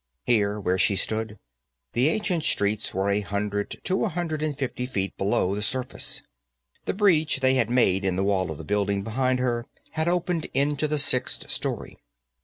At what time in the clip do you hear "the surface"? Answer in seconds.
5.53-6.23